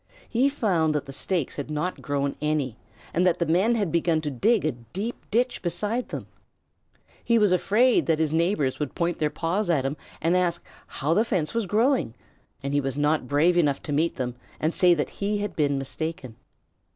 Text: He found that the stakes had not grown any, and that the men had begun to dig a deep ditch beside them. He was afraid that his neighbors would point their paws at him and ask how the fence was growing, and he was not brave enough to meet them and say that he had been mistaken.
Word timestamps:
He 0.27 0.49
found 0.49 0.95
that 0.95 1.05
the 1.05 1.11
stakes 1.13 1.57
had 1.57 1.69
not 1.69 2.01
grown 2.01 2.35
any, 2.41 2.75
and 3.13 3.23
that 3.27 3.37
the 3.37 3.45
men 3.45 3.75
had 3.75 3.91
begun 3.91 4.19
to 4.21 4.31
dig 4.31 4.65
a 4.65 4.71
deep 4.71 5.29
ditch 5.29 5.61
beside 5.61 6.09
them. 6.09 6.25
He 7.23 7.37
was 7.37 7.51
afraid 7.51 8.07
that 8.07 8.17
his 8.17 8.33
neighbors 8.33 8.79
would 8.79 8.95
point 8.95 9.19
their 9.19 9.29
paws 9.29 9.69
at 9.69 9.85
him 9.85 9.95
and 10.19 10.35
ask 10.35 10.65
how 10.87 11.13
the 11.13 11.23
fence 11.23 11.53
was 11.53 11.67
growing, 11.67 12.15
and 12.63 12.73
he 12.73 12.81
was 12.81 12.97
not 12.97 13.27
brave 13.27 13.55
enough 13.57 13.83
to 13.83 13.93
meet 13.93 14.15
them 14.15 14.33
and 14.59 14.73
say 14.73 14.95
that 14.95 15.11
he 15.21 15.37
had 15.37 15.55
been 15.55 15.77
mistaken. 15.77 16.35